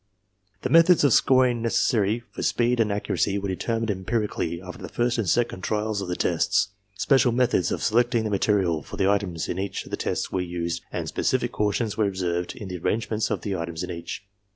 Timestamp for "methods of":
0.71-1.13, 7.31-7.83